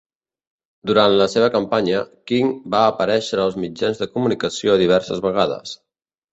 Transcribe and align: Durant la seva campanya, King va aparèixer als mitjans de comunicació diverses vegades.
Durant 0.91 1.17
la 1.21 1.27
seva 1.33 1.49
campanya, 1.57 1.99
King 2.33 2.49
va 2.77 2.81
aparèixer 2.95 3.39
als 3.45 3.61
mitjans 3.67 4.03
de 4.03 4.11
comunicació 4.17 4.81
diverses 4.87 5.27
vegades. 5.31 5.81